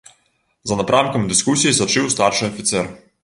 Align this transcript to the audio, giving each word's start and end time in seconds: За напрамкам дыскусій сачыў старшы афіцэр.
За 0.69 0.77
напрамкам 0.79 1.27
дыскусій 1.33 1.75
сачыў 1.79 2.09
старшы 2.17 2.43
афіцэр. 2.51 2.85